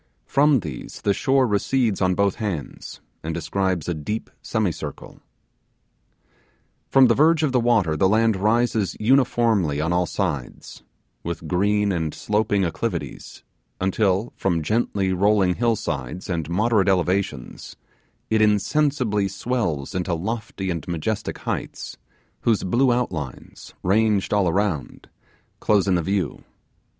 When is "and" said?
3.21-3.35, 11.91-12.15, 16.31-16.49, 20.71-20.87